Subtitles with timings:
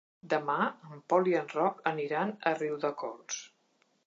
[0.33, 0.55] Demà
[0.87, 3.43] en Pol i en Roc aniran a Riudecols.